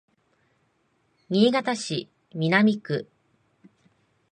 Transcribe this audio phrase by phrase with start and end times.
[1.29, 3.07] 新潟市南区